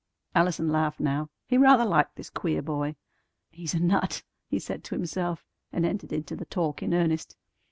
Allison 0.33 0.67
laughed 0.71 0.99
now. 0.99 1.29
He 1.45 1.59
rather 1.59 1.85
liked 1.85 2.15
this 2.15 2.31
queer 2.31 2.63
boy. 2.63 2.95
"He's 3.51 3.75
a 3.75 3.79
nut!" 3.79 4.23
he 4.47 4.57
said 4.57 4.83
to 4.85 4.95
himself, 4.95 5.45
and 5.71 5.85
entered 5.85 6.11
into 6.11 6.35
the 6.35 6.45
talk 6.45 6.81
in 6.81 6.91
earnest. 6.95 7.37